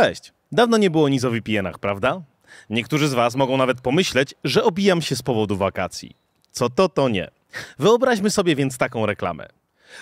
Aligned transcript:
Cześć! 0.00 0.32
Dawno 0.52 0.76
nie 0.76 0.90
było 0.90 1.08
nic 1.08 1.24
o 1.24 1.30
VPN-ach, 1.30 1.78
prawda? 1.78 2.22
Niektórzy 2.70 3.08
z 3.08 3.14
Was 3.14 3.34
mogą 3.34 3.56
nawet 3.56 3.80
pomyśleć, 3.80 4.34
że 4.44 4.64
obijam 4.64 5.02
się 5.02 5.16
z 5.16 5.22
powodu 5.22 5.56
wakacji. 5.56 6.16
Co 6.50 6.70
to, 6.70 6.88
to 6.88 7.08
nie. 7.08 7.30
Wyobraźmy 7.78 8.30
sobie 8.30 8.56
więc 8.56 8.78
taką 8.78 9.06
reklamę. 9.06 9.48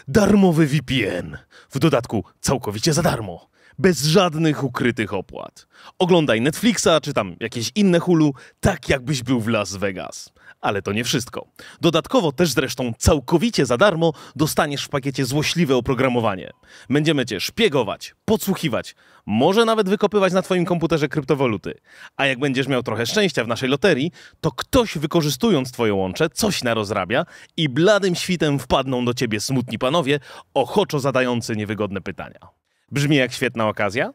Darmowy 0.08 0.66
VPN. 0.66 1.38
W 1.70 1.78
dodatku 1.78 2.24
całkowicie 2.40 2.92
za 2.92 3.02
darmo. 3.02 3.48
Bez 3.80 4.04
żadnych 4.04 4.64
ukrytych 4.64 5.14
opłat. 5.14 5.66
Oglądaj 5.98 6.40
Netflixa 6.40 6.88
czy 7.02 7.12
tam 7.12 7.36
jakieś 7.40 7.70
inne 7.74 7.98
hulu, 7.98 8.34
tak 8.60 8.88
jakbyś 8.88 9.22
był 9.22 9.40
w 9.40 9.48
Las 9.48 9.76
Vegas. 9.76 10.32
Ale 10.60 10.82
to 10.82 10.92
nie 10.92 11.04
wszystko. 11.04 11.46
Dodatkowo 11.80 12.32
też 12.32 12.50
zresztą 12.50 12.92
całkowicie 12.98 13.66
za 13.66 13.76
darmo 13.76 14.12
dostaniesz 14.36 14.84
w 14.84 14.88
pakiecie 14.88 15.24
złośliwe 15.24 15.76
oprogramowanie. 15.76 16.50
Będziemy 16.90 17.26
cię 17.26 17.40
szpiegować, 17.40 18.14
podsłuchiwać, 18.24 18.94
może 19.26 19.64
nawet 19.64 19.88
wykopywać 19.88 20.32
na 20.32 20.42
twoim 20.42 20.64
komputerze 20.64 21.08
kryptowaluty. 21.08 21.74
A 22.16 22.26
jak 22.26 22.38
będziesz 22.38 22.68
miał 22.68 22.82
trochę 22.82 23.06
szczęścia 23.06 23.44
w 23.44 23.48
naszej 23.48 23.68
loterii, 23.68 24.12
to 24.40 24.52
ktoś 24.52 24.98
wykorzystując 24.98 25.72
twoje 25.72 25.94
łącze 25.94 26.30
coś 26.30 26.62
narozrabia 26.62 27.26
i 27.56 27.68
bladym 27.68 28.14
świtem 28.14 28.58
wpadną 28.58 29.04
do 29.04 29.14
ciebie 29.14 29.40
smutni 29.40 29.78
panowie, 29.78 30.20
ochoczo 30.54 31.00
zadający 31.00 31.56
niewygodne 31.56 32.00
pytania. 32.00 32.57
Brzmi 32.92 33.16
jak 33.16 33.32
świetna 33.32 33.68
okazja? 33.68 34.12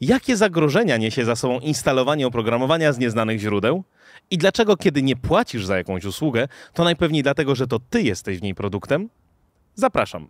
Jakie 0.00 0.36
zagrożenia 0.36 0.96
niesie 0.96 1.24
za 1.24 1.36
sobą 1.36 1.60
instalowanie 1.60 2.26
oprogramowania 2.26 2.92
z 2.92 2.98
nieznanych 2.98 3.40
źródeł? 3.40 3.84
I 4.30 4.38
dlaczego, 4.38 4.76
kiedy 4.76 5.02
nie 5.02 5.16
płacisz 5.16 5.66
za 5.66 5.76
jakąś 5.76 6.04
usługę, 6.04 6.48
to 6.74 6.84
najpewniej 6.84 7.22
dlatego, 7.22 7.54
że 7.54 7.66
to 7.66 7.78
ty 7.90 8.02
jesteś 8.02 8.38
w 8.38 8.42
niej 8.42 8.54
produktem? 8.54 9.08
Zapraszam. 9.74 10.28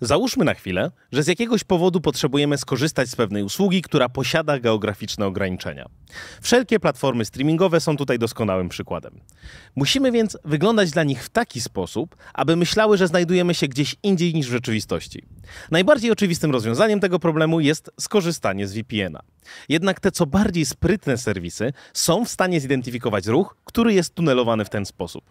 Załóżmy 0.00 0.44
na 0.44 0.54
chwilę, 0.54 0.90
że 1.12 1.22
z 1.22 1.26
jakiegoś 1.26 1.64
powodu 1.64 2.00
potrzebujemy 2.00 2.58
skorzystać 2.58 3.08
z 3.08 3.16
pewnej 3.16 3.42
usługi, 3.42 3.82
która 3.82 4.08
posiada 4.08 4.60
geograficzne 4.60 5.26
ograniczenia. 5.26 5.88
Wszelkie 6.40 6.80
platformy 6.80 7.24
streamingowe 7.24 7.80
są 7.80 7.96
tutaj 7.96 8.18
doskonałym 8.18 8.68
przykładem. 8.68 9.20
Musimy 9.76 10.12
więc 10.12 10.38
wyglądać 10.44 10.90
dla 10.90 11.04
nich 11.04 11.24
w 11.24 11.28
taki 11.28 11.60
sposób, 11.60 12.16
aby 12.34 12.56
myślały, 12.56 12.96
że 12.96 13.08
znajdujemy 13.08 13.54
się 13.54 13.68
gdzieś 13.68 13.96
indziej 14.02 14.34
niż 14.34 14.46
w 14.48 14.52
rzeczywistości. 14.52 15.22
Najbardziej 15.70 16.10
oczywistym 16.10 16.50
rozwiązaniem 16.50 17.00
tego 17.00 17.18
problemu 17.18 17.60
jest 17.60 17.90
skorzystanie 18.00 18.66
z 18.66 18.74
VPN-a. 18.74 19.20
Jednak 19.68 20.00
te 20.00 20.12
co 20.12 20.26
bardziej 20.26 20.66
sprytne 20.66 21.18
serwisy 21.18 21.72
są 21.92 22.24
w 22.24 22.28
stanie 22.28 22.60
zidentyfikować 22.60 23.26
ruch, 23.26 23.56
który 23.64 23.94
jest 23.94 24.14
tunelowany 24.14 24.64
w 24.64 24.70
ten 24.70 24.86
sposób. 24.86 25.24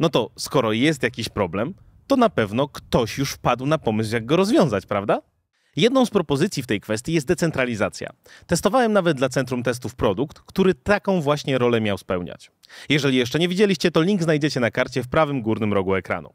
No 0.00 0.08
to 0.08 0.30
skoro 0.36 0.72
jest 0.72 1.02
jakiś 1.02 1.28
problem, 1.28 1.74
to 2.08 2.16
na 2.16 2.28
pewno 2.30 2.68
ktoś 2.68 3.18
już 3.18 3.32
wpadł 3.32 3.66
na 3.66 3.78
pomysł, 3.78 4.14
jak 4.14 4.26
go 4.26 4.36
rozwiązać, 4.36 4.86
prawda? 4.86 5.22
Jedną 5.76 6.06
z 6.06 6.10
propozycji 6.10 6.62
w 6.62 6.66
tej 6.66 6.80
kwestii 6.80 7.12
jest 7.12 7.26
decentralizacja. 7.26 8.10
Testowałem 8.46 8.92
nawet 8.92 9.16
dla 9.16 9.28
Centrum 9.28 9.62
Testów 9.62 9.94
produkt, 9.94 10.40
który 10.40 10.74
taką 10.74 11.20
właśnie 11.20 11.58
rolę 11.58 11.80
miał 11.80 11.98
spełniać. 11.98 12.50
Jeżeli 12.88 13.16
jeszcze 13.16 13.38
nie 13.38 13.48
widzieliście, 13.48 13.90
to 13.90 14.02
link 14.02 14.22
znajdziecie 14.22 14.60
na 14.60 14.70
karcie 14.70 15.02
w 15.02 15.08
prawym 15.08 15.42
górnym 15.42 15.72
rogu 15.72 15.94
ekranu. 15.94 16.30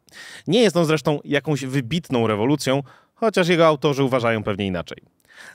Nie 0.47 0.61
jest 0.61 0.77
on 0.77 0.85
zresztą 0.85 1.19
jakąś 1.23 1.65
wybitną 1.65 2.27
rewolucją, 2.27 2.83
chociaż 3.15 3.47
jego 3.47 3.67
autorzy 3.67 4.03
uważają 4.03 4.43
pewnie 4.43 4.67
inaczej. 4.67 4.97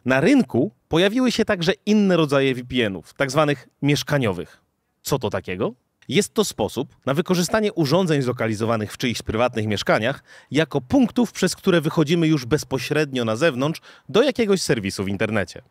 Na 0.05 0.21
rynku 0.21 0.73
pojawiły 0.89 1.33
się 1.33 1.45
także 1.45 1.73
inne 1.87 2.17
rodzaje 2.17 2.55
VPN-ów, 2.55 3.15
tak 3.15 3.31
zwanych 3.31 3.69
mieszkaniowych. 3.83 4.63
Co 5.03 5.19
to 5.19 5.31
takiego? 5.31 5.75
Jest 6.09 6.35
to 6.35 6.45
sposób 6.45 6.97
na 7.07 7.15
wykorzystanie 7.15 7.73
urządzeń 7.73 8.23
zlokalizowanych 8.23 8.93
w 8.93 8.99
czyichś 8.99 9.23
prywatnych 9.23 9.67
mieszkaniach 9.67 10.23
jako 10.51 10.81
punktów, 10.81 11.33
przez 11.33 11.57
które 11.57 11.81
wychodzimy 11.81 12.27
już 12.27 12.47
bezpośrednio 12.47 13.25
na 13.25 13.37
zewnątrz 13.37 13.81
do 14.09 14.23
jakiegoś 14.23 14.63
serwisu 14.63 15.05
w 15.05 15.09
internecie. 15.09 15.63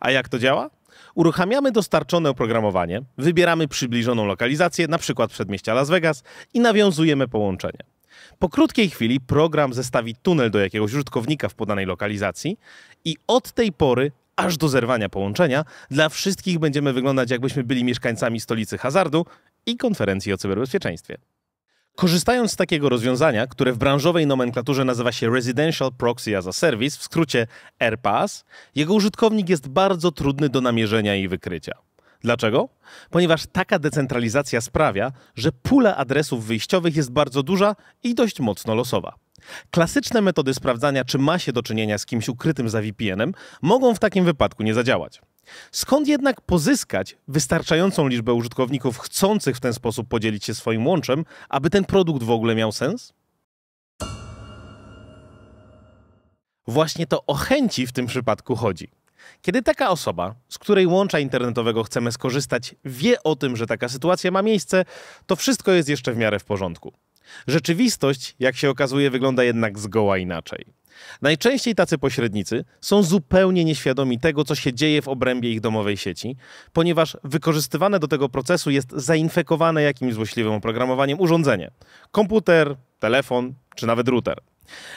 A 0.00 0.10
jak 0.10 0.28
to 0.28 0.38
działa? 0.38 0.70
Uruchamiamy 1.14 1.72
dostarczone 1.72 2.30
oprogramowanie, 2.30 3.02
wybieramy 3.18 3.68
przybliżoną 3.68 4.26
lokalizację, 4.26 4.84
np. 4.84 5.26
przedmieścia 5.28 5.74
Las 5.74 5.90
Vegas 5.90 6.22
i 6.54 6.60
nawiązujemy 6.60 7.28
połączenie. 7.28 7.80
Po 8.38 8.48
krótkiej 8.48 8.90
chwili 8.90 9.20
program 9.20 9.74
zestawi 9.74 10.14
tunel 10.14 10.50
do 10.50 10.58
jakiegoś 10.58 10.92
użytkownika 10.92 11.48
w 11.48 11.54
podanej 11.54 11.86
lokalizacji 11.86 12.58
i 13.04 13.16
od 13.26 13.52
tej 13.52 13.72
pory 13.72 14.12
aż 14.36 14.56
do 14.56 14.68
zerwania 14.68 15.08
połączenia, 15.08 15.64
dla 15.90 16.08
wszystkich 16.08 16.58
będziemy 16.58 16.92
wyglądać 16.92 17.30
jakbyśmy 17.30 17.64
byli 17.64 17.84
mieszkańcami 17.84 18.40
stolicy 18.40 18.78
hazardu 18.78 19.26
i 19.66 19.76
konferencji 19.76 20.32
o 20.32 20.36
cyberbezpieczeństwie. 20.36 21.18
Korzystając 21.96 22.52
z 22.52 22.56
takiego 22.56 22.88
rozwiązania, 22.88 23.46
które 23.46 23.72
w 23.72 23.78
branżowej 23.78 24.26
nomenklaturze 24.26 24.84
nazywa 24.84 25.12
się 25.12 25.30
Residential 25.30 25.92
Proxy 25.92 26.36
as 26.36 26.46
a 26.46 26.52
Service, 26.52 26.98
w 26.98 27.02
skrócie 27.02 27.46
RPAS, 27.80 28.44
jego 28.74 28.94
użytkownik 28.94 29.48
jest 29.48 29.68
bardzo 29.68 30.12
trudny 30.12 30.48
do 30.48 30.60
namierzenia 30.60 31.16
i 31.16 31.28
wykrycia. 31.28 31.72
Dlaczego? 32.20 32.68
Ponieważ 33.10 33.46
taka 33.52 33.78
decentralizacja 33.78 34.60
sprawia, 34.60 35.12
że 35.34 35.52
pula 35.52 35.96
adresów 35.96 36.46
wyjściowych 36.46 36.96
jest 36.96 37.12
bardzo 37.12 37.42
duża 37.42 37.76
i 38.02 38.14
dość 38.14 38.40
mocno 38.40 38.74
losowa. 38.74 39.14
Klasyczne 39.70 40.22
metody 40.22 40.54
sprawdzania, 40.54 41.04
czy 41.04 41.18
ma 41.18 41.38
się 41.38 41.52
do 41.52 41.62
czynienia 41.62 41.98
z 41.98 42.06
kimś 42.06 42.28
ukrytym 42.28 42.68
za 42.68 42.82
VPN-em, 42.82 43.32
mogą 43.62 43.94
w 43.94 43.98
takim 43.98 44.24
wypadku 44.24 44.62
nie 44.62 44.74
zadziałać. 44.74 45.20
Skąd 45.72 46.08
jednak 46.08 46.40
pozyskać 46.40 47.16
wystarczającą 47.28 48.08
liczbę 48.08 48.32
użytkowników 48.32 48.98
chcących 48.98 49.56
w 49.56 49.60
ten 49.60 49.72
sposób 49.72 50.08
podzielić 50.08 50.44
się 50.44 50.54
swoim 50.54 50.86
łączem, 50.86 51.24
aby 51.48 51.70
ten 51.70 51.84
produkt 51.84 52.22
w 52.22 52.30
ogóle 52.30 52.54
miał 52.54 52.72
sens? 52.72 53.12
Właśnie 56.66 57.06
to 57.06 57.26
o 57.26 57.34
chęci 57.34 57.86
w 57.86 57.92
tym 57.92 58.06
przypadku 58.06 58.56
chodzi. 58.56 58.88
Kiedy 59.42 59.62
taka 59.62 59.90
osoba, 59.90 60.34
z 60.48 60.58
której 60.58 60.86
łącza 60.86 61.18
internetowego 61.18 61.84
chcemy 61.84 62.12
skorzystać, 62.12 62.74
wie 62.84 63.22
o 63.22 63.36
tym, 63.36 63.56
że 63.56 63.66
taka 63.66 63.88
sytuacja 63.88 64.30
ma 64.30 64.42
miejsce, 64.42 64.84
to 65.26 65.36
wszystko 65.36 65.72
jest 65.72 65.88
jeszcze 65.88 66.12
w 66.12 66.16
miarę 66.16 66.38
w 66.38 66.44
porządku. 66.44 66.92
Rzeczywistość, 67.46 68.36
jak 68.38 68.56
się 68.56 68.70
okazuje, 68.70 69.10
wygląda 69.10 69.44
jednak 69.44 69.78
zgoła 69.78 70.18
inaczej. 70.18 70.66
Najczęściej 71.22 71.74
tacy 71.74 71.98
pośrednicy 71.98 72.64
są 72.80 73.02
zupełnie 73.02 73.64
nieświadomi 73.64 74.20
tego, 74.20 74.44
co 74.44 74.54
się 74.54 74.72
dzieje 74.72 75.02
w 75.02 75.08
obrębie 75.08 75.50
ich 75.50 75.60
domowej 75.60 75.96
sieci, 75.96 76.36
ponieważ 76.72 77.16
wykorzystywane 77.24 77.98
do 77.98 78.08
tego 78.08 78.28
procesu 78.28 78.70
jest 78.70 78.92
zainfekowane 78.92 79.82
jakimś 79.82 80.14
złośliwym 80.14 80.52
oprogramowaniem 80.52 81.20
urządzenie 81.20 81.70
komputer, 82.10 82.76
telefon 82.98 83.54
czy 83.76 83.86
nawet 83.86 84.08
router. 84.08 84.38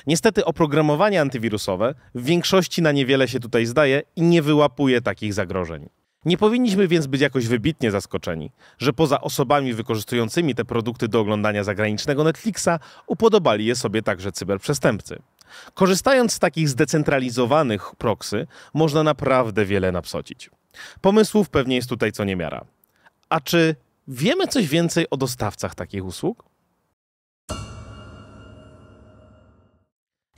Niestety 0.08 0.46
oprogramowanie 0.46 1.22
antywirusowe 1.22 1.96
w 2.16 2.24
większości 2.24 2.81
na 2.81 2.91
niewiele 2.91 3.28
się 3.28 3.40
tutaj 3.40 3.66
zdaje 3.66 4.02
i 4.16 4.22
nie 4.22 4.41
wyłapuje 4.41 5.02
takich 5.02 5.34
zagrożeń. 5.34 5.90
Nie 6.25 6.38
powinniśmy 6.38 6.88
więc 6.88 7.08
być 7.08 7.22
jakoś 7.22 7.47
wybitnie 7.47 7.91
zaskoczeni, 7.91 8.52
że 8.78 8.94
poza 8.94 9.22
osobami 9.22 9.74
wykorzystującymi 9.74 10.56
te 10.56 10.66
produkty 10.66 11.08
do 11.08 11.19
oglądania 11.19 11.64
zagranicznego 11.64 12.24
Netflixa, 12.24 12.69
upodobali 13.08 13.66
je 13.66 13.75
sobie 13.75 14.02
także 14.02 14.31
cyberprzestępcy. 14.31 15.22
Korzystając 15.74 16.34
z 16.34 16.40
takich 16.40 16.69
zdecentralizowanych 16.69 17.96
proksy, 17.96 18.47
można 18.74 19.03
naprawdę 19.03 19.66
wiele 19.66 19.91
napsocić. 19.91 20.50
Pomysłów 21.02 21.50
pewnie 21.50 21.75
jest 21.75 21.90
tutaj 21.90 22.12
co 22.12 22.24
niemiara. 22.24 22.66
A 23.30 23.41
czy 23.41 23.75
wiemy 24.08 24.47
coś 24.47 24.68
więcej 24.68 25.09
o 25.09 25.18
dostawcach 25.18 25.75
takich 25.75 26.06
usług? 26.06 26.44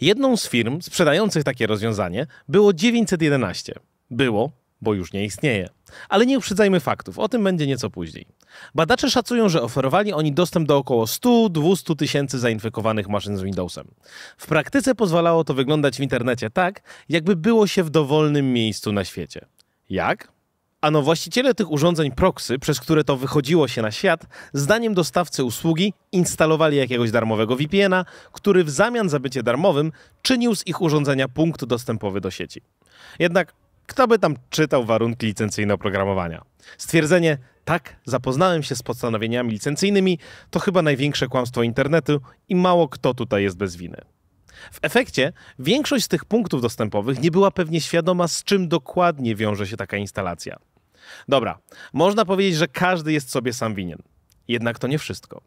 Jedną 0.01 0.37
z 0.37 0.49
firm 0.49 0.81
sprzedających 0.81 1.43
takie 1.43 1.67
rozwiązanie 1.67 2.27
było 2.47 2.73
911. 2.73 3.73
Było, 4.11 4.51
bo 4.81 4.93
już 4.93 5.13
nie 5.13 5.25
istnieje. 5.25 5.69
Ale 6.09 6.25
nie 6.25 6.37
uprzedzajmy 6.37 6.79
faktów, 6.79 7.19
o 7.19 7.29
tym 7.29 7.43
będzie 7.43 7.67
nieco 7.67 7.89
później. 7.89 8.25
Badacze 8.75 9.09
szacują, 9.09 9.49
że 9.49 9.61
oferowali 9.61 10.13
oni 10.13 10.33
dostęp 10.33 10.67
do 10.67 10.77
około 10.77 11.05
100-200 11.05 11.95
tysięcy 11.95 12.39
zainfekowanych 12.39 13.09
maszyn 13.09 13.37
z 13.37 13.41
Windowsem. 13.41 13.87
W 14.37 14.47
praktyce 14.47 14.95
pozwalało 14.95 15.43
to 15.43 15.53
wyglądać 15.53 15.97
w 15.97 15.99
internecie 15.99 16.49
tak, 16.49 16.81
jakby 17.09 17.35
było 17.35 17.67
się 17.67 17.83
w 17.83 17.89
dowolnym 17.89 18.53
miejscu 18.53 18.91
na 18.91 19.05
świecie. 19.05 19.45
Jak? 19.89 20.31
Ano 20.81 21.01
właściciele 21.01 21.53
tych 21.53 21.71
urządzeń 21.71 22.11
proxy, 22.11 22.59
przez 22.59 22.79
które 22.79 23.03
to 23.03 23.17
wychodziło 23.17 23.67
się 23.67 23.81
na 23.81 23.91
świat, 23.91 24.25
zdaniem 24.53 24.93
dostawcy 24.93 25.43
usługi 25.43 25.93
instalowali 26.11 26.77
jakiegoś 26.77 27.11
darmowego 27.11 27.55
VPN-a, 27.55 28.05
który 28.31 28.63
w 28.63 28.69
zamian 28.69 29.09
za 29.09 29.19
bycie 29.19 29.43
darmowym 29.43 29.91
czynił 30.21 30.55
z 30.55 30.67
ich 30.67 30.81
urządzenia 30.81 31.27
punkt 31.27 31.65
dostępowy 31.65 32.21
do 32.21 32.31
sieci. 32.31 32.61
Jednak 33.19 33.53
kto 33.89 34.07
by 34.07 34.19
tam 34.19 34.35
czytał 34.49 34.85
warunki 34.85 35.25
licencyjne 35.25 35.73
oprogramowania? 35.73 36.41
Stwierdzenie, 36.77 37.37
tak, 37.65 37.95
zapoznałem 38.05 38.63
się 38.63 38.75
z 38.75 38.83
postanowieniami 38.83 39.51
licencyjnymi, 39.51 40.19
to 40.49 40.59
chyba 40.59 40.81
największe 40.81 41.27
kłamstwo 41.27 41.63
internetu 41.63 42.21
i 42.49 42.55
mało 42.55 42.87
kto 42.87 43.13
tutaj 43.13 43.43
jest 43.43 43.57
bez 43.57 43.75
winy. 43.75 44.01
W 44.71 44.79
efekcie 44.81 45.33
większość 45.59 46.05
z 46.05 46.07
tych 46.07 46.25
punktów 46.25 46.61
dostępowych 46.61 47.21
nie 47.21 47.31
była 47.31 47.51
pewnie 47.51 47.81
świadoma, 47.81 48.27
z 48.27 48.43
czym 48.43 48.67
dokładnie 48.67 49.35
wiąże 49.35 49.67
się 49.67 49.77
taka 49.77 49.97
instalacja. 49.97 50.57
Dobra, 51.27 51.59
można 51.93 52.25
powiedzieć, 52.25 52.55
że 52.55 52.67
każdy 52.67 53.13
jest 53.13 53.31
sobie 53.31 53.53
sam 53.53 53.75
winien. 53.75 54.01
Jednak 54.47 54.79
to 54.79 54.87
nie 54.87 54.99
wszystko. 54.99 55.41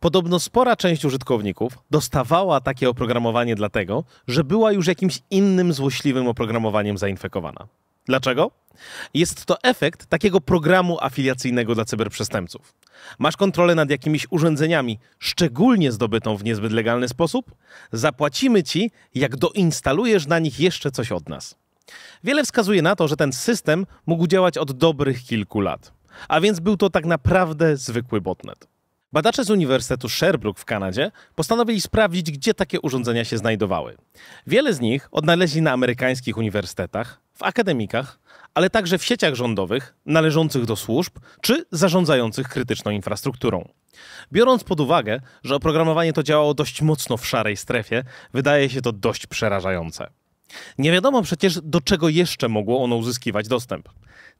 Podobno 0.00 0.40
spora 0.40 0.76
część 0.76 1.04
użytkowników 1.04 1.78
dostawała 1.90 2.60
takie 2.60 2.88
oprogramowanie 2.88 3.54
dlatego, 3.54 4.04
że 4.28 4.44
była 4.44 4.72
już 4.72 4.86
jakimś 4.86 5.20
innym 5.30 5.72
złośliwym 5.72 6.28
oprogramowaniem 6.28 6.98
zainfekowana. 6.98 7.66
Dlaczego? 8.06 8.50
Jest 9.14 9.44
to 9.44 9.62
efekt 9.62 10.06
takiego 10.06 10.40
programu 10.40 10.98
afiliacyjnego 11.00 11.74
dla 11.74 11.84
cyberprzestępców. 11.84 12.74
Masz 13.18 13.36
kontrolę 13.36 13.74
nad 13.74 13.90
jakimiś 13.90 14.26
urządzeniami, 14.30 14.98
szczególnie 15.18 15.92
zdobytą 15.92 16.36
w 16.36 16.44
niezbyt 16.44 16.72
legalny 16.72 17.08
sposób? 17.08 17.54
Zapłacimy 17.92 18.62
ci, 18.62 18.90
jak 19.14 19.36
doinstalujesz 19.36 20.26
na 20.26 20.38
nich 20.38 20.60
jeszcze 20.60 20.90
coś 20.90 21.12
od 21.12 21.28
nas. 21.28 21.54
Wiele 22.24 22.44
wskazuje 22.44 22.82
na 22.82 22.96
to, 22.96 23.08
że 23.08 23.16
ten 23.16 23.32
system 23.32 23.86
mógł 24.06 24.26
działać 24.26 24.58
od 24.58 24.72
dobrych 24.72 25.24
kilku 25.24 25.60
lat, 25.60 25.92
a 26.28 26.40
więc 26.40 26.60
był 26.60 26.76
to 26.76 26.90
tak 26.90 27.06
naprawdę 27.06 27.76
zwykły 27.76 28.20
botnet. 28.20 28.68
Badacze 29.12 29.44
z 29.44 29.50
Uniwersytetu 29.50 30.08
Sherbrooke 30.08 30.60
w 30.60 30.64
Kanadzie 30.64 31.10
postanowili 31.34 31.80
sprawdzić, 31.80 32.30
gdzie 32.30 32.54
takie 32.54 32.80
urządzenia 32.80 33.24
się 33.24 33.38
znajdowały. 33.38 33.96
Wiele 34.46 34.74
z 34.74 34.80
nich 34.80 35.08
odnaleźli 35.12 35.62
na 35.62 35.72
amerykańskich 35.72 36.38
uniwersytetach, 36.38 37.20
w 37.36 37.42
akademikach, 37.42 38.18
ale 38.54 38.70
także 38.70 38.98
w 38.98 39.04
sieciach 39.04 39.34
rządowych 39.34 39.94
należących 40.06 40.64
do 40.64 40.76
służb 40.76 41.12
czy 41.40 41.64
zarządzających 41.70 42.48
krytyczną 42.48 42.90
infrastrukturą. 42.90 43.68
Biorąc 44.32 44.64
pod 44.64 44.80
uwagę, 44.80 45.20
że 45.44 45.54
oprogramowanie 45.54 46.12
to 46.12 46.22
działało 46.22 46.54
dość 46.54 46.82
mocno 46.82 47.16
w 47.16 47.26
szarej 47.26 47.56
strefie, 47.56 48.04
wydaje 48.32 48.70
się 48.70 48.82
to 48.82 48.92
dość 48.92 49.26
przerażające. 49.26 50.10
Nie 50.78 50.92
wiadomo 50.92 51.22
przecież, 51.22 51.60
do 51.62 51.80
czego 51.80 52.08
jeszcze 52.08 52.48
mogło 52.48 52.84
ono 52.84 52.96
uzyskiwać 52.96 53.48
dostęp. 53.48 53.88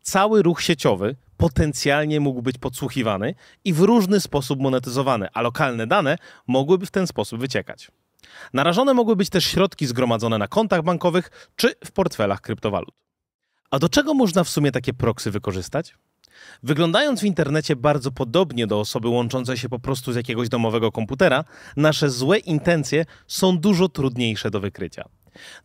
Cały 0.02 0.42
ruch 0.42 0.62
sieciowy 0.62 1.16
potencjalnie 1.36 2.20
mógł 2.20 2.42
być 2.42 2.58
podsłuchiwany 2.58 3.34
i 3.64 3.72
w 3.72 3.80
różny 3.80 4.20
sposób 4.20 4.60
monetyzowany, 4.60 5.28
a 5.34 5.42
lokalne 5.42 5.86
dane 5.86 6.18
mogłyby 6.46 6.86
w 6.86 6.90
ten 6.90 7.06
sposób 7.06 7.40
wyciekać. 7.40 7.90
Narażone 8.52 8.94
mogły 8.94 9.16
być 9.16 9.30
też 9.30 9.44
środki 9.44 9.86
zgromadzone 9.86 10.38
na 10.38 10.48
kontach 10.48 10.82
bankowych 10.82 11.50
czy 11.56 11.74
w 11.84 11.92
portfelach 11.92 12.40
kryptowalut. 12.40 12.94
A 13.70 13.78
do 13.78 13.88
czego 13.88 14.14
można 14.14 14.44
w 14.44 14.48
sumie 14.48 14.72
takie 14.72 14.92
proksy 14.94 15.30
wykorzystać? 15.30 15.94
Wyglądając 16.62 17.20
w 17.20 17.24
internecie 17.24 17.76
bardzo 17.76 18.12
podobnie 18.12 18.66
do 18.66 18.80
osoby 18.80 19.08
łączącej 19.08 19.56
się 19.56 19.68
po 19.68 19.78
prostu 19.78 20.12
z 20.12 20.16
jakiegoś 20.16 20.48
domowego 20.48 20.92
komputera, 20.92 21.44
nasze 21.76 22.10
złe 22.10 22.38
intencje 22.38 23.04
są 23.26 23.58
dużo 23.58 23.88
trudniejsze 23.88 24.50
do 24.50 24.60
wykrycia. 24.60 25.04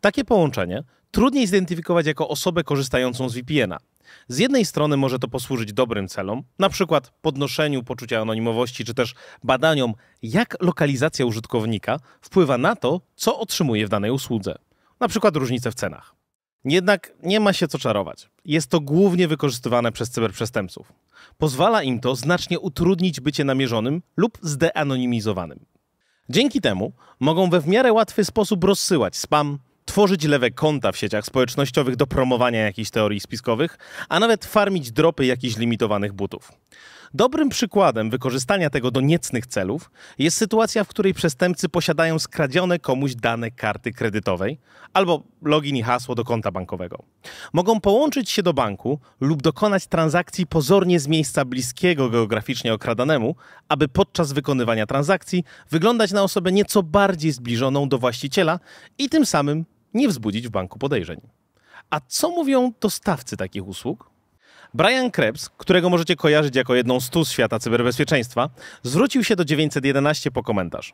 Takie 0.02 0.24
połączenie 0.24 0.84
trudniej 1.12 1.48
zidentyfikować 1.48 2.06
jako 2.06 2.28
osobę 2.28 2.64
korzystającą 2.64 3.30
z 3.30 3.34
VPN-a. 3.34 3.78
Z 4.28 4.38
jednej 4.38 4.66
strony 4.66 4.98
może 4.98 5.20
to 5.20 5.28
posłużyć 5.28 5.74
dobrym 5.74 6.08
celom, 6.08 6.44
na 6.60 6.70
przykład 6.70 7.14
podnoszeniu 7.22 7.84
poczucia 7.84 8.22
anonimowości, 8.22 8.86
czy 8.86 8.94
też 8.94 9.14
badaniom, 9.44 9.94
jak 10.22 10.58
lokalizacja 10.62 11.26
użytkownika 11.26 12.00
wpływa 12.22 12.58
na 12.58 12.76
to, 12.76 13.02
co 13.16 13.40
otrzymuje 13.40 13.86
w 13.86 13.90
danej 13.90 14.12
usłudze, 14.12 14.56
na 15.00 15.08
przykład 15.08 15.36
różnice 15.36 15.72
w 15.72 15.76
cenach. 15.76 16.16
Jednak 16.66 17.14
nie 17.24 17.40
ma 17.40 17.54
się 17.54 17.68
co 17.68 17.80
czarować. 17.80 18.30
Jest 18.46 18.68
to 18.68 18.80
głównie 18.80 19.28
wykorzystywane 19.28 19.92
przez 19.92 20.10
cyberprzestępców. 20.10 20.94
Pozwala 21.38 21.84
im 21.84 22.00
to 22.00 22.16
znacznie 22.16 22.60
utrudnić 22.60 23.20
bycie 23.20 23.44
namierzonym 23.44 24.02
lub 24.18 24.38
zdeanonimizowanym. 24.42 25.66
Dzięki 26.30 26.62
temu 26.62 26.94
mogą 27.20 27.50
we 27.50 27.62
w 27.62 27.68
miarę 27.68 27.94
łatwy 27.94 28.26
sposób 28.26 28.64
rozsyłać 28.64 29.18
spam, 29.18 29.60
tworzyć 29.86 30.24
lewe 30.24 30.52
konta 30.52 30.92
w 30.92 30.98
sieciach 30.98 31.26
społecznościowych 31.26 31.96
do 31.96 32.08
promowania 32.08 32.60
jakichś 32.60 32.90
teorii 32.90 33.20
spiskowych, 33.20 33.78
a 34.10 34.20
nawet 34.20 34.46
farmić 34.46 34.92
dropy 34.92 35.26
jakichś 35.26 35.58
limitowanych 35.58 36.14
butów. 36.14 36.52
Dobrym 37.14 37.50
przykładem 37.50 38.10
wykorzystania 38.10 38.70
tego 38.70 38.92
do 38.92 39.02
niecnych 39.02 39.48
celów 39.48 39.92
jest 40.20 40.38
sytuacja, 40.38 40.84
w 40.84 40.88
której 40.88 41.14
przestępcy 41.14 41.70
posiadają 41.70 42.20
skradzione 42.20 42.80
komuś 42.80 43.16
dane 43.16 43.52
karty 43.52 43.92
kredytowej 43.92 44.60
albo 44.94 45.24
login 45.42 45.76
i 45.76 45.84
hasło 45.84 46.16
do 46.16 46.24
konta 46.24 46.52
bankowego. 46.52 47.04
Mogą 47.54 47.80
połączyć 47.82 48.30
się 48.30 48.44
do 48.44 48.54
banku 48.54 49.00
lub 49.22 49.42
dokonać 49.42 49.88
transakcji 49.88 50.48
pozornie 50.48 51.00
z 51.00 51.08
miejsca 51.08 51.46
bliskiego 51.46 52.10
geograficznie 52.10 52.74
okradanemu, 52.74 53.36
aby 53.70 53.88
podczas 53.88 54.34
wykonywania 54.34 54.86
transakcji 54.86 55.44
wyglądać 55.70 56.12
na 56.12 56.24
osobę 56.24 56.52
nieco 56.52 56.84
bardziej 56.84 57.32
zbliżoną 57.32 57.90
do 57.90 57.98
właściciela 57.98 58.60
i 58.98 59.10
tym 59.10 59.26
samym 59.26 59.66
nie 59.94 60.08
wzbudzić 60.08 60.48
w 60.48 60.52
banku 60.52 60.80
podejrzeń. 60.80 61.22
A 61.90 62.00
co 62.08 62.30
mówią 62.30 62.72
dostawcy 62.82 63.38
takich 63.38 63.68
usług? 63.68 64.11
Brian 64.74 65.12
Krebs, 65.12 65.50
którego 65.50 65.90
możecie 65.90 66.16
kojarzyć 66.16 66.56
jako 66.56 66.76
jedną 66.76 67.00
z 67.00 67.10
tu 67.10 67.26
świata 67.26 67.60
cyberbezpieczeństwa, 67.60 68.50
zwrócił 68.84 69.24
się 69.24 69.36
do 69.36 69.46
911 69.46 70.32
po 70.32 70.44
komentarz. 70.44 70.94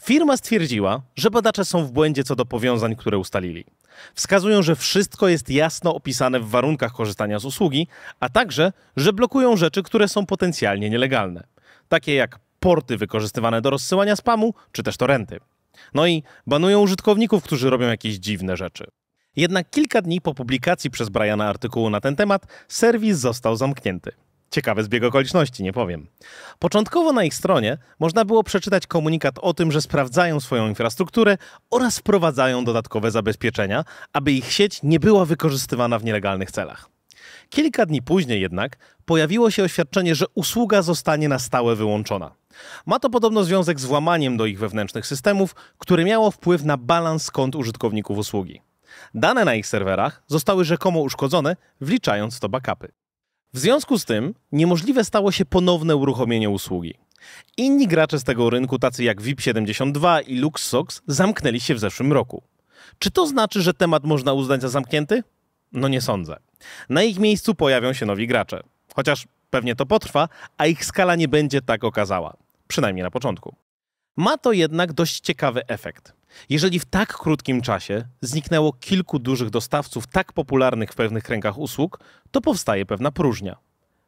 Firma 0.00 0.36
stwierdziła, 0.36 1.02
że 1.16 1.30
badacze 1.30 1.64
są 1.64 1.84
w 1.84 1.92
błędzie 1.92 2.24
co 2.24 2.36
do 2.36 2.44
powiązań, 2.44 2.96
które 2.96 3.18
ustalili. 3.18 3.64
Wskazują, 4.14 4.62
że 4.62 4.76
wszystko 4.76 5.28
jest 5.28 5.50
jasno 5.50 5.94
opisane 5.94 6.40
w 6.40 6.48
warunkach 6.48 6.92
korzystania 6.92 7.38
z 7.38 7.44
usługi, 7.44 7.88
a 8.20 8.28
także, 8.28 8.72
że 8.96 9.12
blokują 9.12 9.56
rzeczy, 9.56 9.82
które 9.82 10.08
są 10.08 10.26
potencjalnie 10.26 10.90
nielegalne, 10.90 11.46
takie 11.88 12.14
jak 12.14 12.38
porty 12.60 12.96
wykorzystywane 12.96 13.60
do 13.60 13.70
rozsyłania 13.70 14.16
spamu 14.16 14.54
czy 14.72 14.82
też 14.82 14.96
torenty. 14.96 15.40
No 15.94 16.06
i 16.06 16.22
banują 16.46 16.80
użytkowników, 16.80 17.44
którzy 17.44 17.70
robią 17.70 17.86
jakieś 17.86 18.14
dziwne 18.14 18.56
rzeczy. 18.56 18.86
Jednak 19.36 19.70
kilka 19.70 20.02
dni 20.02 20.20
po 20.20 20.34
publikacji 20.34 20.90
przez 20.90 21.08
Briana 21.08 21.48
artykułu 21.48 21.90
na 21.90 22.00
ten 22.00 22.16
temat, 22.16 22.46
serwis 22.68 23.18
został 23.18 23.56
zamknięty. 23.56 24.12
Ciekawy 24.50 24.84
zbieg 24.84 25.04
okoliczności, 25.04 25.62
nie 25.62 25.72
powiem. 25.72 26.06
Początkowo 26.58 27.12
na 27.12 27.24
ich 27.24 27.34
stronie 27.34 27.78
można 27.98 28.24
było 28.24 28.44
przeczytać 28.44 28.86
komunikat 28.86 29.38
o 29.38 29.54
tym, 29.54 29.72
że 29.72 29.82
sprawdzają 29.82 30.40
swoją 30.40 30.68
infrastrukturę 30.68 31.38
oraz 31.70 31.98
wprowadzają 31.98 32.64
dodatkowe 32.64 33.10
zabezpieczenia, 33.10 33.84
aby 34.12 34.32
ich 34.32 34.52
sieć 34.52 34.82
nie 34.82 35.00
była 35.00 35.24
wykorzystywana 35.24 35.98
w 35.98 36.04
nielegalnych 36.04 36.50
celach. 36.50 36.88
Kilka 37.50 37.86
dni 37.86 38.02
później 38.02 38.40
jednak 38.40 38.76
pojawiło 39.04 39.50
się 39.50 39.62
oświadczenie, 39.62 40.14
że 40.14 40.26
usługa 40.34 40.82
zostanie 40.82 41.28
na 41.28 41.38
stałe 41.38 41.76
wyłączona. 41.76 42.34
Ma 42.86 42.98
to 42.98 43.10
podobno 43.10 43.44
związek 43.44 43.80
z 43.80 43.84
włamaniem 43.84 44.36
do 44.36 44.46
ich 44.46 44.58
wewnętrznych 44.58 45.06
systemów, 45.06 45.54
które 45.78 46.04
miało 46.04 46.30
wpływ 46.30 46.64
na 46.64 46.76
balans 46.76 47.30
kont 47.30 47.56
użytkowników 47.56 48.18
usługi. 48.18 48.60
Dane 49.14 49.44
na 49.44 49.54
ich 49.54 49.66
serwerach 49.66 50.22
zostały 50.26 50.64
rzekomo 50.64 51.00
uszkodzone, 51.00 51.56
wliczając 51.80 52.36
w 52.36 52.40
to 52.40 52.48
backupy. 52.48 52.92
W 53.54 53.58
związku 53.58 53.98
z 53.98 54.04
tym 54.04 54.34
niemożliwe 54.52 55.04
stało 55.04 55.32
się 55.32 55.44
ponowne 55.44 55.96
uruchomienie 55.96 56.50
usługi. 56.50 56.94
Inni 57.56 57.88
gracze 57.88 58.18
z 58.18 58.24
tego 58.24 58.50
rynku, 58.50 58.78
tacy 58.78 59.04
jak 59.04 59.20
VIP72 59.20 60.22
i 60.26 60.38
LuxSox, 60.38 61.02
zamknęli 61.06 61.60
się 61.60 61.74
w 61.74 61.78
zeszłym 61.78 62.12
roku. 62.12 62.42
Czy 62.98 63.10
to 63.10 63.26
znaczy, 63.26 63.62
że 63.62 63.74
temat 63.74 64.04
można 64.04 64.32
uznać 64.32 64.62
za 64.62 64.68
zamknięty? 64.68 65.22
No 65.72 65.88
nie 65.88 66.00
sądzę. 66.00 66.36
Na 66.88 67.02
ich 67.02 67.18
miejscu 67.18 67.54
pojawią 67.54 67.92
się 67.92 68.06
nowi 68.06 68.26
gracze. 68.26 68.62
Chociaż 68.94 69.26
pewnie 69.50 69.76
to 69.76 69.86
potrwa, 69.86 70.28
a 70.58 70.66
ich 70.66 70.84
skala 70.84 71.16
nie 71.16 71.28
będzie 71.28 71.62
tak 71.62 71.84
okazała. 71.84 72.36
Przynajmniej 72.68 73.02
na 73.02 73.10
początku. 73.10 73.54
Ma 74.16 74.38
to 74.38 74.52
jednak 74.52 74.92
dość 74.92 75.20
ciekawy 75.20 75.66
efekt. 75.66 76.12
Jeżeli 76.48 76.80
w 76.80 76.84
tak 76.84 77.18
krótkim 77.18 77.62
czasie 77.62 78.04
zniknęło 78.20 78.72
kilku 78.72 79.18
dużych 79.18 79.50
dostawców 79.50 80.06
tak 80.06 80.32
popularnych 80.32 80.92
w 80.92 80.94
pewnych 80.94 81.24
kręgach 81.24 81.58
usług, 81.58 82.00
to 82.30 82.40
powstaje 82.40 82.86
pewna 82.86 83.10
próżnia. 83.10 83.56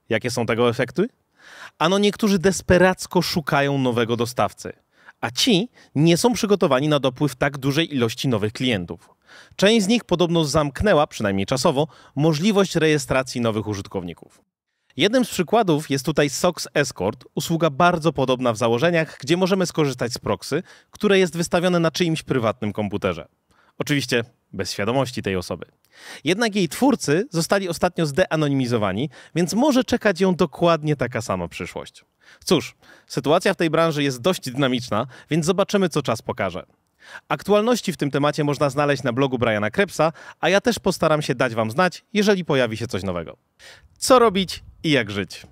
Jakie 0.09 0.31
są 0.31 0.47
tego 0.47 0.69
efekty? 0.69 1.09
Ano 1.79 1.99
niektórzy 1.99 2.39
desperacko 2.39 3.23
szukają 3.23 3.79
nowego 3.79 4.17
dostawcy, 4.17 4.73
a 5.21 5.31
ci 5.31 5.69
nie 5.95 6.17
są 6.17 6.33
przygotowani 6.33 6.89
na 6.89 7.01
dopływ 7.01 7.37
tak 7.37 7.59
dużej 7.59 7.95
ilości 7.95 8.29
nowych 8.29 8.53
klientów. 8.53 9.11
Część 9.57 9.85
z 9.85 9.89
nich 9.89 10.05
podobno 10.05 10.45
zamknęła, 10.45 11.07
przynajmniej 11.07 11.47
czasowo, 11.47 11.89
możliwość 12.17 12.77
rejestracji 12.77 13.41
nowych 13.41 13.67
użytkowników. 13.67 14.41
Jednym 14.97 15.25
z 15.25 15.29
przykładów 15.29 15.91
jest 15.91 16.05
tutaj 16.05 16.31
SOX 16.31 16.69
Escort, 16.75 17.25
usługa 17.35 17.71
bardzo 17.71 18.13
podobna 18.13 18.53
w 18.53 18.57
założeniach, 18.57 19.19
gdzie 19.21 19.37
możemy 19.37 19.67
skorzystać 19.67 20.13
z 20.13 20.19
proxy, 20.19 20.63
które 20.91 21.19
jest 21.19 21.37
wystawione 21.37 21.81
na 21.81 21.91
czyimś 21.91 22.23
prywatnym 22.23 22.73
komputerze. 22.73 23.29
Oczywiście 23.79 24.25
bez 24.53 24.73
świadomości 24.73 25.23
tej 25.23 25.37
osoby. 25.37 25.67
Jednak 26.25 26.55
jej 26.55 26.69
twórcy 26.69 27.27
zostali 27.31 27.69
ostatnio 27.69 28.07
zdeanonimizowani, 28.07 29.11
więc 29.35 29.55
może 29.55 29.85
czekać 29.85 30.21
ją 30.21 30.35
dokładnie 30.35 30.97
taka 30.97 31.23
sama 31.23 31.49
przyszłość. 31.49 32.05
Cóż, 32.45 32.75
sytuacja 33.07 33.55
w 33.55 33.57
tej 33.57 33.71
branży 33.71 34.03
jest 34.03 34.21
dość 34.21 34.51
dynamiczna, 34.51 35.07
więc 35.31 35.47
zobaczymy, 35.47 35.89
co 35.89 36.03
czas 36.03 36.23
pokaże. 36.23 36.67
Aktualności 37.29 37.93
w 37.93 37.97
tym 37.97 38.11
temacie 38.11 38.45
można 38.45 38.71
znaleźć 38.71 39.03
na 39.03 39.13
blogu 39.13 39.39
Briana 39.39 39.71
Krebsa, 39.71 40.13
a 40.41 40.49
ja 40.49 40.61
też 40.61 40.79
postaram 40.79 41.23
się 41.23 41.35
dać 41.35 41.55
Wam 41.55 41.71
znać, 41.71 42.05
jeżeli 42.13 42.45
pojawi 42.45 42.77
się 42.77 42.87
coś 42.87 43.03
nowego. 43.03 43.37
Co 43.99 44.19
robić 44.19 44.63
i 44.83 44.91
jak 44.91 45.11
żyć? 45.11 45.47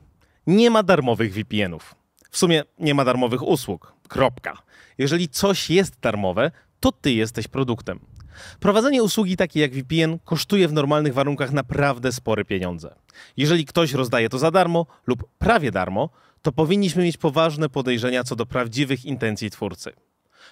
Nie 0.47 0.71
ma 0.71 0.83
darmowych 0.83 1.35
VPN-ów. 1.35 1.95
W 2.31 2.39
sumie 2.39 2.63
nie 2.79 2.95
ma 2.95 3.05
darmowych 3.05 3.43
usług. 3.43 3.93
Kropka. 4.09 4.59
Jeżeli 4.99 5.29
coś 5.29 5.71
jest 5.71 6.01
darmowe, 6.01 6.51
to 6.81 6.93
Ty 6.93 7.13
jesteś 7.13 7.49
produktem. 7.49 8.01
Prowadzenie 8.61 9.03
usługi 9.03 9.37
takiej 9.37 9.61
jak 9.61 9.73
VPN 9.73 10.19
kosztuje 10.25 10.69
w 10.69 10.73
normalnych 10.73 11.15
warunkach 11.15 11.53
naprawdę 11.53 12.13
spore 12.13 12.45
pieniądze. 12.45 12.95
Jeżeli 13.37 13.65
ktoś 13.65 13.93
rozdaje 13.93 14.29
to 14.29 14.39
za 14.39 14.51
darmo 14.51 14.87
lub 15.07 15.25
prawie 15.39 15.71
darmo, 15.71 16.11
to 16.43 16.53
powinniśmy 16.53 17.03
mieć 17.03 17.17
poważne 17.17 17.69
podejrzenia 17.69 18.25
co 18.25 18.37
do 18.37 18.47
prawdziwych 18.47 19.05
intencji 19.05 19.51
twórcy. 19.51 19.93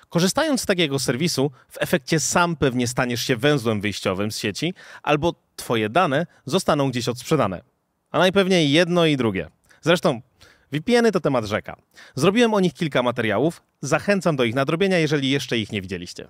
Korzystając 0.08 0.60
z 0.60 0.66
takiego 0.66 0.98
serwisu, 0.98 1.50
w 1.68 1.76
efekcie 1.80 2.20
sam 2.20 2.56
pewnie 2.56 2.86
staniesz 2.86 3.22
się 3.22 3.36
węzłem 3.36 3.80
wyjściowym 3.80 4.32
z 4.32 4.38
sieci, 4.38 4.74
albo 5.02 5.34
twoje 5.56 5.88
dane 5.88 6.26
zostaną 6.46 6.90
gdzieś 6.90 7.08
odsprzedane. 7.08 7.62
A 8.10 8.18
najpewniej 8.18 8.70
jedno 8.70 9.06
i 9.06 9.16
drugie. 9.16 9.48
Zresztą 9.80 10.20
VPN-y 10.72 11.12
to 11.12 11.20
temat 11.20 11.44
rzeka. 11.44 11.76
Zrobiłem 12.14 12.54
o 12.54 12.60
nich 12.60 12.74
kilka 12.74 13.02
materiałów, 13.02 13.62
zachęcam 13.80 14.36
do 14.36 14.44
ich 14.44 14.54
nadrobienia, 14.54 14.98
jeżeli 14.98 15.30
jeszcze 15.30 15.58
ich 15.58 15.72
nie 15.72 15.82
widzieliście. 15.82 16.28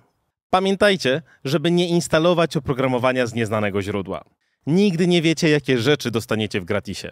Pamiętajcie, 0.49 1.21
żeby 1.45 1.71
nie 1.71 1.87
instalować 1.87 2.57
oprogramowania 2.57 3.27
z 3.27 3.33
nieznanego 3.33 3.81
źródła. 3.81 4.23
Nigdy 4.67 5.07
nie 5.07 5.21
wiecie, 5.21 5.49
jakie 5.49 5.77
rzeczy 5.77 6.11
dostaniecie 6.11 6.61
w 6.61 6.65
gratisie. 6.65 7.11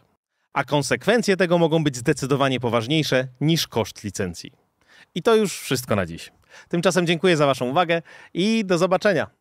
A 0.53 0.63
konsekwencje 0.63 1.37
tego 1.37 1.57
mogą 1.57 1.83
być 1.83 1.97
zdecydowanie 1.97 2.59
poważniejsze 2.59 3.27
niż 3.41 3.67
koszt 3.67 4.03
licencji. 4.03 4.51
I 5.15 5.21
to 5.21 5.35
już 5.35 5.59
wszystko 5.59 5.95
na 5.95 6.05
dziś. 6.05 6.31
Tymczasem 6.69 7.07
dziękuję 7.07 7.37
za 7.37 7.45
Waszą 7.45 7.69
uwagę 7.69 8.01
i 8.33 8.65
do 8.65 8.77
zobaczenia. 8.77 9.40